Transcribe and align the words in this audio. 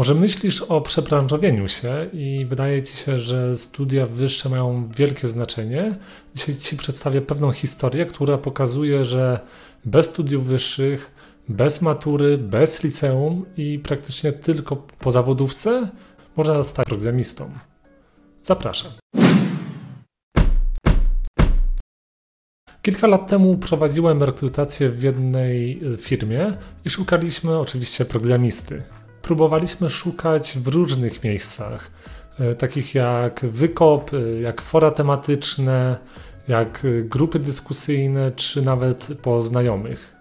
Może 0.00 0.14
myślisz 0.14 0.62
o 0.62 0.80
przebranżowieniu 0.80 1.68
się 1.68 2.10
i 2.12 2.46
wydaje 2.48 2.82
ci 2.82 2.96
się, 2.96 3.18
że 3.18 3.56
studia 3.56 4.06
wyższe 4.06 4.48
mają 4.48 4.88
wielkie 4.88 5.28
znaczenie. 5.28 5.98
Dzisiaj 6.34 6.56
ci 6.56 6.76
przedstawię 6.76 7.20
pewną 7.20 7.52
historię, 7.52 8.06
która 8.06 8.38
pokazuje, 8.38 9.04
że 9.04 9.40
bez 9.84 10.06
studiów 10.06 10.44
wyższych, 10.44 11.10
bez 11.48 11.82
matury, 11.82 12.38
bez 12.38 12.82
liceum 12.82 13.46
i 13.56 13.78
praktycznie 13.78 14.32
tylko 14.32 14.76
po 14.76 15.10
zawodówce 15.10 15.88
można 16.36 16.54
zostać 16.54 16.86
programistą. 16.86 17.50
Zapraszam. 18.42 18.92
Kilka 22.82 23.06
lat 23.06 23.28
temu 23.28 23.56
prowadziłem 23.56 24.22
rekrutację 24.22 24.90
w 24.90 25.02
jednej 25.02 25.80
firmie 25.98 26.52
i 26.84 26.90
szukaliśmy 26.90 27.58
oczywiście 27.58 28.04
programisty 28.04 28.82
próbowaliśmy 29.30 29.90
szukać 29.90 30.58
w 30.58 30.68
różnych 30.68 31.24
miejscach, 31.24 31.90
e, 32.38 32.54
takich 32.54 32.94
jak 32.94 33.40
wykop, 33.46 34.14
e, 34.14 34.40
jak 34.40 34.62
fora 34.62 34.90
tematyczne, 34.90 35.98
jak 36.48 36.84
e, 36.84 37.02
grupy 37.02 37.38
dyskusyjne, 37.38 38.32
czy 38.32 38.62
nawet 38.62 39.08
po 39.22 39.42
znajomych. 39.42 40.16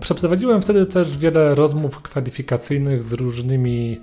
Przeprowadziłem 0.00 0.62
wtedy 0.62 0.86
też 0.86 1.18
wiele 1.18 1.54
rozmów 1.54 2.02
kwalifikacyjnych 2.02 3.02
z 3.02 3.12
różnymi 3.12 4.00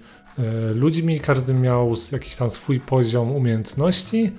ludźmi, 0.76 1.20
każdy 1.20 1.54
miał 1.54 1.94
jakiś 2.12 2.36
tam 2.36 2.50
swój 2.50 2.80
poziom 2.80 3.32
umiejętności 3.32 4.32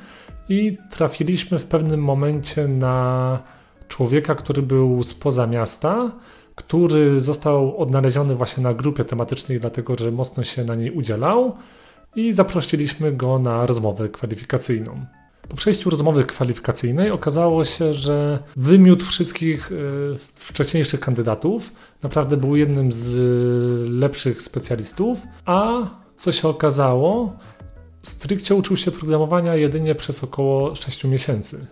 i 0.48 0.79
trafiliśmy 0.91 1.59
w 1.59 1.65
pewnym 1.65 2.02
momencie 2.02 2.69
na 2.69 3.38
człowieka, 3.88 4.35
który 4.35 4.62
był 4.62 5.02
spoza 5.02 5.46
miasta, 5.46 6.12
który 6.55 7.21
został 7.21 7.77
odnaleziony 7.77 8.35
właśnie 8.35 8.63
na 8.63 8.75
grupie 8.75 9.05
tematycznej, 9.05 9.61
dlatego 9.61 9.95
że 9.99 10.11
mocno 10.11 10.45
się 10.45 10.65
na 10.65 10.75
niej 10.75 10.91
udzielał 10.91 11.57
i 12.17 12.33
zaprosiliśmy 12.33 13.13
go 13.13 13.39
na 13.39 13.67
rozmowę 13.67 14.09
kwalifikacyjną. 14.09 15.07
Po 15.49 15.57
przejściu 15.57 15.91
rozmowy 15.91 16.24
kwalifikacyjnej 16.24 17.11
okazało 17.11 17.65
się, 17.65 17.95
że 17.95 18.38
wymiót 18.57 19.02
wszystkich 19.02 19.73
e, 19.73 19.74
wcześniejszych 20.35 21.01
kandydatów 21.01 21.73
naprawdę 22.02 22.37
był 22.37 22.57
jednym 22.57 22.93
z 22.93 23.11
lepszych 23.91 24.43
specjalistów, 24.43 25.18
a 25.45 25.83
co 26.16 26.33
się 26.33 26.49
okazało, 26.49 27.37
stricte 28.02 28.55
uczył 28.55 28.77
się 28.77 28.91
programowania 28.91 29.55
jedynie 29.55 29.95
przez 29.95 30.24
około 30.24 30.74
6 30.74 31.05
miesięcy. 31.05 31.66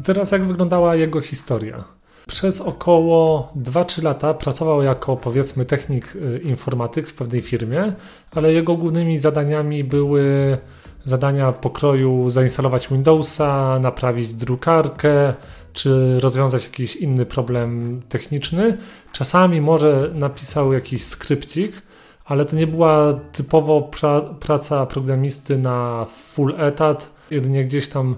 I 0.00 0.02
teraz 0.02 0.32
jak 0.32 0.46
wyglądała 0.46 0.96
jego 0.96 1.20
historia? 1.20 1.84
Przez 2.28 2.60
około 2.60 3.52
2-3 3.56 4.02
lata 4.02 4.34
pracował 4.34 4.82
jako 4.82 5.16
powiedzmy 5.16 5.64
technik 5.64 6.16
y, 6.16 6.40
informatyk 6.44 7.08
w 7.08 7.14
pewnej 7.14 7.42
firmie, 7.42 7.92
ale 8.30 8.52
jego 8.52 8.76
głównymi 8.76 9.18
zadaniami 9.18 9.84
były 9.84 10.58
zadania 11.04 11.52
pokroju 11.52 12.30
zainstalować 12.30 12.88
Windowsa, 12.88 13.78
naprawić 13.78 14.34
drukarkę, 14.34 15.34
czy 15.72 16.18
rozwiązać 16.20 16.64
jakiś 16.64 16.96
inny 16.96 17.26
problem 17.26 18.00
techniczny. 18.08 18.78
Czasami 19.12 19.60
może 19.60 20.10
napisał 20.14 20.72
jakiś 20.72 21.04
skrypcik, 21.04 21.82
ale 22.24 22.44
to 22.44 22.56
nie 22.56 22.66
była 22.66 23.12
typowo 23.12 23.82
pra 23.82 24.20
praca 24.20 24.86
programisty 24.86 25.58
na 25.58 26.06
full 26.28 26.54
etat, 26.58 27.12
jedynie 27.30 27.64
gdzieś 27.64 27.88
tam 27.88 28.16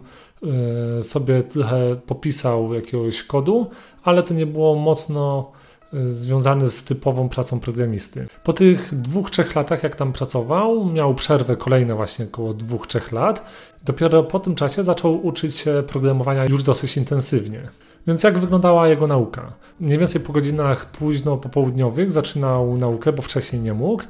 sobie 1.02 1.42
trochę 1.42 1.96
popisał 2.06 2.74
jakiegoś 2.74 3.22
kodu, 3.22 3.70
ale 4.04 4.22
to 4.22 4.34
nie 4.34 4.46
było 4.46 4.74
mocno 4.74 5.52
e, 5.92 6.08
związane 6.08 6.68
z 6.68 6.84
typową 6.84 7.28
pracą 7.28 7.60
programisty. 7.60 8.26
Po 8.44 8.52
tych 8.52 9.00
dwóch, 9.00 9.30
trzech 9.30 9.54
latach, 9.54 9.82
jak 9.82 9.96
tam 9.96 10.12
pracował, 10.12 10.84
miał 10.84 11.14
przerwę 11.14 11.56
kolejne 11.56 11.94
właśnie 11.94 12.24
około 12.24 12.54
dwóch, 12.54 12.86
trzech 12.86 13.12
lat. 13.12 13.44
Dopiero 13.84 14.22
po 14.22 14.40
tym 14.40 14.54
czasie 14.54 14.82
zaczął 14.82 15.26
uczyć 15.26 15.56
się 15.56 15.82
programowania 15.86 16.44
już 16.44 16.62
dosyć 16.62 16.96
intensywnie. 16.96 17.68
Więc 18.08 18.22
jak 18.22 18.38
wyglądała 18.38 18.88
jego 18.88 19.06
nauka? 19.06 19.52
Mniej 19.80 19.98
więcej 19.98 20.20
po 20.20 20.32
godzinach 20.32 20.86
późno 20.90 21.36
popołudniowych 21.36 22.12
zaczynał 22.12 22.76
naukę, 22.76 23.12
bo 23.12 23.22
wcześniej 23.22 23.62
nie 23.62 23.74
mógł 23.74 24.02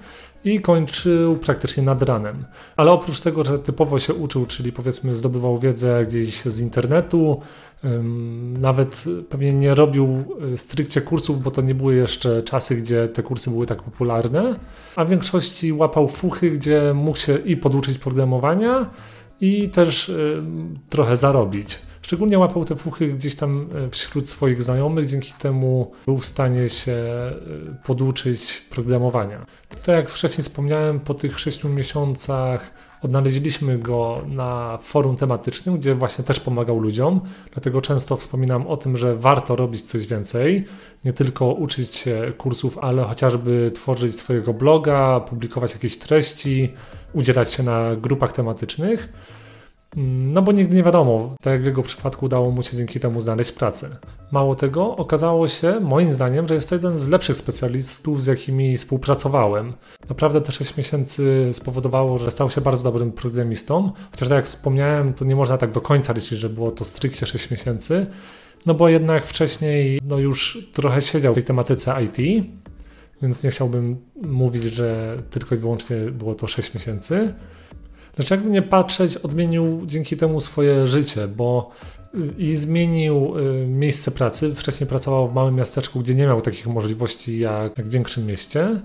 i 0.45 0.61
kończył 0.61 1.37
praktycznie 1.37 1.83
nad 1.83 2.03
ranem. 2.03 2.45
Ale 2.77 2.91
oprócz 2.91 3.21
tego, 3.21 3.45
że 3.45 3.59
typowo 3.59 3.99
się 3.99 4.15
uczył, 4.15 4.47
czyli 4.47 4.73
powiedzmy 4.73 5.15
zdobywał 5.15 5.59
wiedzę 5.59 6.03
gdzieś 6.07 6.43
z 6.43 6.61
internetu, 6.61 7.41
nawet 8.59 9.05
pewnie 9.29 9.53
nie 9.53 9.75
robił 9.75 10.25
e, 10.53 10.57
stricte 10.57 11.01
kursów, 11.01 11.43
bo 11.43 11.51
to 11.51 11.63
nie 11.63 11.75
były 11.75 11.95
jeszcze 11.95 12.43
czasy, 12.43 12.77
gdzie 12.77 13.09
te 13.09 13.23
kursy 13.23 13.51
były 13.51 13.67
tak 13.67 13.83
popularne, 13.83 14.57
a 14.97 15.05
w 15.05 15.09
większości 15.09 15.73
łapał 15.73 16.09
fuchy, 16.09 16.51
gdzie 16.51 16.95
mógł 16.95 17.19
się 17.19 17.39
i 17.39 17.57
poduczyć 17.57 17.99
programowania, 17.99 18.91
i 19.41 19.69
też 19.69 20.13
trochę 20.89 21.17
zarobić. 21.17 21.79
Szczególnie 22.09 22.39
łapał 22.39 22.65
te 22.65 22.77
fuchy 22.77 23.13
gdzieś 23.13 23.37
tam 23.37 23.69
e, 23.87 23.91
wśród 23.91 24.29
swoich 24.29 24.63
znajomych, 24.63 25.07
dzięki 25.07 25.33
temu 25.33 25.91
był 26.07 26.19
w 26.19 26.27
stanie 26.27 26.69
się 26.69 26.93
e, 26.93 27.35
poduczyć 27.87 28.63
programowania. 28.71 29.47
Tak 29.69 29.89
jak 29.89 30.11
wcześniej 30.11 30.43
wspomniałem, 30.43 31.01
po 31.01 31.15
tych 31.15 31.41
6 31.41 31.65
miesiącach 31.65 32.75
odnaleźliśmy 33.03 33.79
go 33.79 34.23
na 34.27 34.79
forum 34.83 35.17
tematycznym, 35.17 35.79
gdzie 35.79 35.95
właśnie 35.95 36.25
też 36.25 36.41
pomagał 36.41 36.79
ludziom. 36.79 37.21
Dlatego 37.53 37.81
często 37.81 38.17
wspominam 38.17 38.67
o 38.67 38.77
tym, 38.77 38.97
że 38.97 39.17
warto 39.17 39.57
robić 39.57 39.83
coś 39.83 40.07
więcej, 40.07 40.65
nie 41.05 41.13
tylko 41.13 41.47
uczyć 41.47 41.97
się 41.97 42.33
kursów, 42.39 42.79
ale 42.79 43.05
chociażby 43.05 43.71
tworzyć 43.75 44.19
swojego 44.19 44.55
bloga, 44.55 45.21
publikować 45.21 45.73
jakieś 45.73 45.99
treści, 45.99 46.73
udzielać 47.13 47.53
się 47.55 47.63
na 47.63 47.97
grupach 47.97 48.33
tematycznych. 48.33 49.09
No 49.97 50.43
bo 50.43 50.53
nigdy 50.53 50.77
nie 50.77 50.83
wiadomo, 50.83 51.37
tak 51.43 51.53
jak 51.53 51.63
w 51.63 51.67
jego 51.67 51.83
przypadku 51.83 52.27
udało 52.27 52.51
mu 52.51 52.63
się 52.63 52.77
dzięki 52.77 53.01
temu 53.01 53.21
znaleźć 53.21 53.53
pracę. 53.53 53.97
Mało 54.33 54.55
tego, 54.55 54.97
okazało 54.97 55.49
się, 55.49 55.81
moim 55.81 56.13
zdaniem, 56.13 56.49
że 56.49 56.55
jest 56.55 56.69
to 56.69 56.75
jeden 56.75 56.99
z 56.99 57.09
lepszych 57.09 57.37
specjalistów, 57.37 58.23
z 58.23 58.27
jakimi 58.27 58.77
współpracowałem. 58.77 59.73
Naprawdę 60.09 60.41
te 60.41 60.53
6 60.53 60.77
miesięcy 60.77 61.49
spowodowało, 61.53 62.19
że 62.19 62.31
stał 62.31 62.51
się 62.51 62.61
bardzo 62.61 62.85
dobrym 62.85 63.13
programistą, 63.13 63.93
chociaż 64.11 64.29
tak 64.29 64.37
jak 64.37 64.47
wspomniałem, 64.47 65.15
to 65.15 65.25
nie 65.25 65.37
można 65.37 65.59
tak 65.59 65.73
do 65.73 65.81
końca 65.81 66.13
liczyć, 66.13 66.39
że 66.39 66.49
było 66.49 66.71
to 66.71 66.85
stricte 66.85 67.27
6 67.27 67.51
miesięcy, 67.51 68.07
no 68.67 68.75
bo 68.75 68.89
jednak 68.89 69.27
wcześniej 69.27 70.01
no 70.05 70.19
już 70.19 70.69
trochę 70.73 71.03
siedział 71.03 71.33
w 71.33 71.35
tej 71.35 71.45
tematyce 71.45 71.95
IT, 72.05 72.47
więc 73.23 73.45
nie 73.45 73.51
chciałbym 73.51 73.97
mówić, 74.23 74.63
że 74.63 75.17
tylko 75.31 75.55
i 75.55 75.59
wyłącznie 75.59 75.97
było 75.97 76.35
to 76.35 76.47
6 76.47 76.75
miesięcy. 76.75 77.35
Lecz 78.19 78.31
jakby 78.31 78.51
nie 78.51 78.63
patrzeć, 78.63 79.17
odmienił 79.17 79.83
dzięki 79.87 80.17
temu 80.17 80.41
swoje 80.41 80.87
życie, 80.87 81.29
bo 81.29 81.71
y, 82.15 82.19
i 82.39 82.55
zmienił 82.55 83.39
y, 83.39 83.67
miejsce 83.67 84.11
pracy. 84.11 84.55
Wcześniej 84.55 84.89
pracował 84.89 85.29
w 85.29 85.35
małym 85.35 85.55
miasteczku, 85.55 86.01
gdzie 86.01 86.15
nie 86.15 86.27
miał 86.27 86.41
takich 86.41 86.67
możliwości 86.67 87.39
jak, 87.39 87.79
jak 87.79 87.87
w 87.87 87.91
większym 87.91 88.27
mieście. 88.27 88.81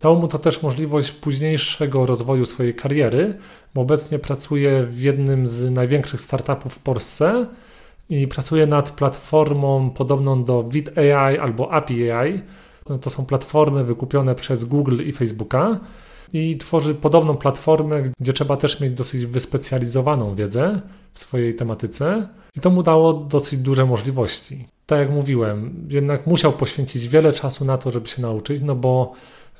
Dało 0.00 0.14
mu 0.14 0.28
to 0.28 0.38
też 0.38 0.62
możliwość 0.62 1.10
późniejszego 1.10 2.06
rozwoju 2.06 2.46
swojej 2.46 2.74
kariery, 2.74 3.38
bo 3.74 3.80
obecnie 3.80 4.18
pracuje 4.18 4.86
w 4.86 5.00
jednym 5.00 5.46
z 5.46 5.70
największych 5.70 6.20
startupów 6.20 6.74
w 6.74 6.78
Polsce 6.78 7.46
i 8.08 8.28
pracuje 8.28 8.66
nad 8.66 8.90
platformą 8.90 9.90
podobną 9.90 10.44
do 10.44 10.62
Vid 10.62 10.98
AI 10.98 11.38
albo 11.38 11.72
API 11.72 12.10
AI. 12.10 12.42
To 13.00 13.10
są 13.10 13.26
platformy 13.26 13.84
wykupione 13.84 14.34
przez 14.34 14.64
Google 14.64 15.02
i 15.06 15.12
Facebooka 15.12 15.80
i 16.32 16.56
tworzy 16.56 16.94
podobną 16.94 17.36
platformę, 17.36 18.02
gdzie 18.20 18.32
trzeba 18.32 18.56
też 18.56 18.80
mieć 18.80 18.92
dosyć 18.92 19.26
wyspecjalizowaną 19.26 20.34
wiedzę 20.34 20.80
w 21.12 21.18
swojej 21.18 21.54
tematyce 21.54 22.28
i 22.56 22.60
to 22.60 22.70
mu 22.70 22.82
dało 22.82 23.12
dosyć 23.12 23.60
duże 23.60 23.86
możliwości. 23.86 24.68
Tak 24.86 24.98
jak 24.98 25.10
mówiłem, 25.10 25.86
jednak 25.88 26.26
musiał 26.26 26.52
poświęcić 26.52 27.08
wiele 27.08 27.32
czasu 27.32 27.64
na 27.64 27.78
to, 27.78 27.90
żeby 27.90 28.08
się 28.08 28.22
nauczyć, 28.22 28.62
no 28.62 28.74
bo 28.74 29.12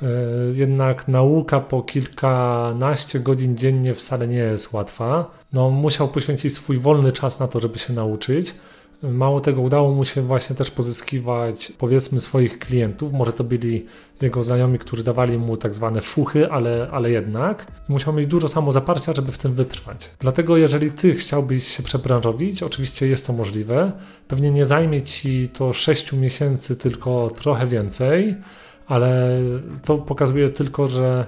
e, 0.03 0.07
jednak 0.53 1.09
nauka 1.09 1.61
po 1.61 1.83
kilkanaście 1.83 3.21
godzin 3.21 3.57
dziennie 3.57 3.95
wcale 3.95 4.29
nie 4.29 4.39
jest 4.39 4.73
łatwa. 4.73 5.31
No, 5.53 5.71
musiał 5.71 6.09
poświęcić 6.09 6.55
swój 6.55 6.79
wolny 6.79 7.13
czas 7.13 7.41
na 7.41 7.49
to, 7.49 7.61
żeby 7.61 7.79
się 7.79 7.93
nauczyć. 7.93 8.55
Mało 9.03 9.41
tego, 9.41 9.61
udało 9.61 9.95
mu 9.95 10.05
się 10.05 10.23
właśnie 10.23 10.57
też 10.57 10.71
pozyskiwać, 10.71 11.73
powiedzmy, 11.79 12.21
swoich 12.21 12.59
klientów. 12.59 13.13
Może 13.13 13.33
to 13.33 13.45
byli 13.45 13.87
jego 14.21 14.43
znajomi, 14.43 14.79
którzy 14.79 15.05
dawali 15.05 15.39
mu 15.39 15.57
tak 15.57 15.75
zwane 15.75 16.01
fuchy, 16.01 16.51
ale, 16.51 16.89
ale 16.93 17.11
jednak. 17.11 17.67
Musiał 17.89 18.15
mieć 18.15 18.27
dużo 18.27 18.49
samozaparcia, 18.49 19.13
żeby 19.13 19.33
w 19.33 19.39
tym 19.39 19.55
wytrwać. 19.55 20.11
Dlatego, 20.19 20.57
jeżeli 20.57 20.91
ty 20.91 21.15
chciałbyś 21.15 21.69
się 21.69 21.83
przebranżowić, 21.83 22.63
oczywiście 22.63 23.07
jest 23.07 23.27
to 23.27 23.33
możliwe. 23.33 23.93
Pewnie 24.29 24.51
nie 24.51 24.67
zajmie 24.67 25.03
ci 25.03 25.49
to 25.49 25.73
6 25.73 26.13
miesięcy, 26.13 26.77
tylko 26.77 27.31
trochę 27.31 27.67
więcej, 27.67 28.37
ale 28.87 29.41
to 29.85 29.99
pokazuje 29.99 30.51
tylko, 30.51 30.89
że 30.89 31.27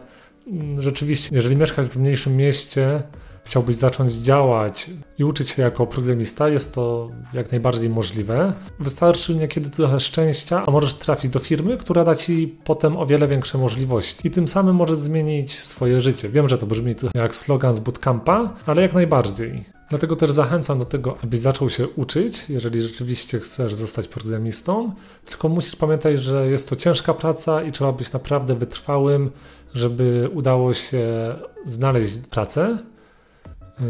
rzeczywiście, 0.79 1.37
jeżeli 1.37 1.56
mieszkasz 1.56 1.87
w 1.87 1.97
mniejszym 1.97 2.37
mieście, 2.37 3.03
chciałbyś 3.44 3.76
zacząć 3.76 4.12
działać 4.12 4.91
i 5.19 5.25
uczyć 5.25 5.49
się 5.49 5.62
jako 5.62 5.87
programista, 5.87 6.49
jest 6.49 6.75
to 6.75 7.11
jak 7.32 7.50
najbardziej 7.50 7.91
możliwe. 7.91 8.52
Wystarczy 8.81 9.35
niekiedy 9.35 9.70
trochę 9.70 10.00
szczęścia, 10.00 10.62
a 10.67 10.70
możesz 10.70 10.94
trafić 10.94 11.31
do 11.31 11.38
firmy, 11.38 11.76
która 11.76 12.05
da 12.05 12.14
ci 12.14 12.58
potem 12.64 12.96
o 12.96 13.06
wiele 13.06 13.29
większe 13.29 13.58
możliwości 13.58 14.29
i 14.29 14.31
tym 14.31 14.49
samym 14.49 14.76
możesz 14.76 14.99
zmienić 14.99 15.58
swoje 15.58 16.00
życie. 16.00 16.29
Wiem, 16.29 16.49
że 16.49 16.58
to 16.58 16.67
brzmi 16.67 16.94
trochę 16.94 17.19
jak 17.19 17.35
slogan 17.35 17.75
z 17.75 17.81
bootcampa, 17.81 18.55
ale 18.67 18.82
jak 18.82 18.94
najbardziej. 18.94 19.64
Dlatego 19.90 20.17
też 20.17 20.32
zachęcam 20.32 20.79
do 20.79 20.85
tego, 20.85 21.17
abyś 21.25 21.40
zaczął 21.40 21.70
się 21.70 21.88
uczyć, 21.88 22.44
jeżeli 22.49 22.82
rzeczywiście 22.82 23.40
chcesz 23.40 23.75
zostać 23.75 24.08
programistą. 24.08 24.93
Tylko 25.25 25.49
musisz 25.49 25.76
pamiętać, 25.76 26.19
że 26.19 26.47
jest 26.50 26.69
to 26.69 26.76
ciężka 26.76 27.14
praca 27.14 27.62
i 27.62 27.73
trzeba 27.73 27.93
być 27.93 28.12
naprawdę 28.12 28.55
wytrwałym, 28.55 29.31
żeby 29.75 30.31
udało 30.35 30.75
się 30.75 31.35
znaleźć 31.67 32.12
pracę. 32.31 32.79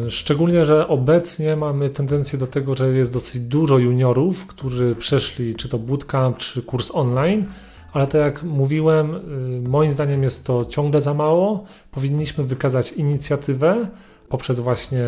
Szczególnie, 0.09 0.65
że 0.65 0.89
obecnie 0.89 1.57
mamy 1.57 1.91
tendencję 1.91 2.39
do 2.39 2.47
tego, 2.47 2.75
że 2.75 2.89
jest 2.93 3.13
dosyć 3.13 3.43
dużo 3.43 3.79
juniorów, 3.79 4.47
którzy 4.47 4.95
przeszli 4.95 5.55
czy 5.55 5.69
to 5.69 5.79
bootcamp, 5.79 6.37
czy 6.37 6.63
kurs 6.63 6.91
online, 6.95 7.47
ale 7.93 8.07
tak 8.07 8.21
jak 8.21 8.43
mówiłem, 8.43 9.15
y, 9.15 9.69
moim 9.69 9.93
zdaniem 9.93 10.23
jest 10.23 10.47
to 10.47 10.65
ciągle 10.65 11.01
za 11.01 11.15
mało. 11.15 11.65
Powinniśmy 11.91 12.45
wykazać 12.45 12.93
inicjatywę 12.93 13.87
poprzez 14.29 14.61
właśnie 14.61 15.05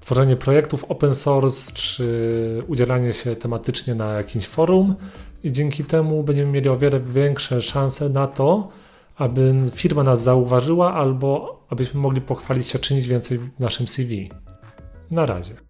tworzenie 0.00 0.36
projektów 0.36 0.84
open 0.84 1.14
source, 1.14 1.72
czy 1.72 2.62
udzielanie 2.68 3.12
się 3.12 3.36
tematycznie 3.36 3.94
na 3.94 4.12
jakimś 4.12 4.46
forum 4.46 4.94
i 5.44 5.52
dzięki 5.52 5.84
temu 5.84 6.22
będziemy 6.22 6.52
mieli 6.52 6.68
o 6.68 6.76
wiele 6.76 7.00
większe 7.00 7.62
szanse 7.62 8.08
na 8.08 8.26
to, 8.26 8.68
aby 9.16 9.54
firma 9.74 10.02
nas 10.02 10.22
zauważyła 10.22 10.94
albo 10.94 11.57
abyśmy 11.68 12.00
mogli 12.00 12.20
pochwalić 12.20 12.66
się 12.66 12.78
czymś 12.78 13.06
więcej 13.06 13.38
w 13.38 13.60
naszym 13.60 13.88
CV. 13.88 14.30
Na 15.10 15.26
razie. 15.26 15.67